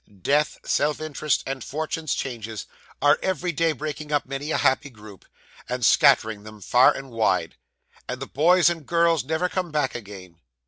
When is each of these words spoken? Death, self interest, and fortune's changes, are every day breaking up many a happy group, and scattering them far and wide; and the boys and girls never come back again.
Death, 0.23 0.57
self 0.63 0.99
interest, 0.99 1.43
and 1.45 1.63
fortune's 1.63 2.15
changes, 2.15 2.65
are 3.03 3.19
every 3.21 3.51
day 3.51 3.71
breaking 3.71 4.11
up 4.11 4.25
many 4.25 4.49
a 4.49 4.57
happy 4.57 4.89
group, 4.89 5.25
and 5.69 5.85
scattering 5.85 6.41
them 6.41 6.59
far 6.59 6.91
and 6.91 7.11
wide; 7.11 7.55
and 8.09 8.19
the 8.19 8.25
boys 8.25 8.67
and 8.67 8.87
girls 8.87 9.23
never 9.23 9.47
come 9.47 9.69
back 9.69 9.93
again. 9.93 10.39